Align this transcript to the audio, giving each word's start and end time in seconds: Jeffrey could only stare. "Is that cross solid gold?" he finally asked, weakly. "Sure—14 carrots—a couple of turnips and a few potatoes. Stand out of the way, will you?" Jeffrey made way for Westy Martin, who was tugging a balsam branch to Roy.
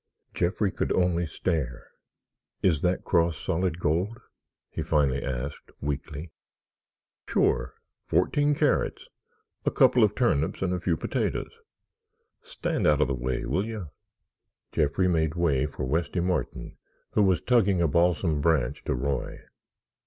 Jeffrey 0.33 0.71
could 0.71 0.91
only 0.93 1.27
stare. 1.27 1.85
"Is 2.63 2.81
that 2.81 3.03
cross 3.03 3.37
solid 3.37 3.79
gold?" 3.79 4.17
he 4.71 4.81
finally 4.81 5.23
asked, 5.23 5.69
weakly. 5.79 6.31
"Sure—14 7.27 8.57
carrots—a 8.57 9.69
couple 9.69 10.03
of 10.03 10.15
turnips 10.15 10.63
and 10.63 10.73
a 10.73 10.79
few 10.79 10.97
potatoes. 10.97 11.55
Stand 12.41 12.87
out 12.87 12.99
of 12.99 13.09
the 13.09 13.13
way, 13.13 13.45
will 13.45 13.67
you?" 13.67 13.89
Jeffrey 14.71 15.07
made 15.07 15.35
way 15.35 15.67
for 15.67 15.85
Westy 15.85 16.19
Martin, 16.19 16.77
who 17.11 17.21
was 17.21 17.39
tugging 17.39 17.79
a 17.79 17.87
balsam 17.87 18.41
branch 18.41 18.83
to 18.85 18.95
Roy. 18.95 19.37